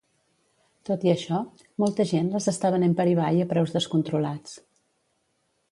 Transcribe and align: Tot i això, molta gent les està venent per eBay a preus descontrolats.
Tot 0.89 1.03
i 1.07 1.11
això, 1.11 1.41
molta 1.83 2.07
gent 2.13 2.33
les 2.37 2.49
està 2.53 2.73
venent 2.77 2.97
per 3.01 3.07
eBay 3.13 3.45
a 3.45 3.47
preus 3.53 3.79
descontrolats. 3.79 4.57